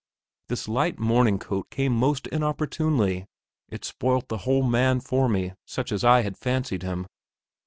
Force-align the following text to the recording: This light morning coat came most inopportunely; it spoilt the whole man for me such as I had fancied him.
This 0.49 0.67
light 0.67 0.97
morning 0.97 1.37
coat 1.37 1.69
came 1.69 1.91
most 1.95 2.25
inopportunely; 2.25 3.27
it 3.69 3.85
spoilt 3.85 4.29
the 4.29 4.37
whole 4.49 4.63
man 4.63 4.99
for 4.99 5.29
me 5.29 5.53
such 5.67 5.91
as 5.91 6.03
I 6.03 6.21
had 6.23 6.37
fancied 6.39 6.81
him. 6.81 7.05